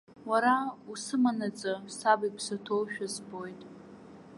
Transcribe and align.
Уара 0.29 0.53
усыманаҵы, 0.91 1.73
саб 1.97 2.21
иԥсы 2.27 2.55
ҭоушәа 2.63 3.07
збоит. 3.13 3.61